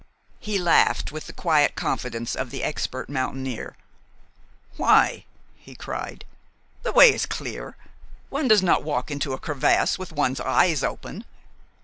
[0.39, 3.77] He laughed, with the quiet confidence of the expert mountaineer.
[4.75, 6.25] "Why?" he cried.
[6.81, 7.77] "The way is clear.
[8.31, 11.23] One does not walk into a crevasse with one's eyes open."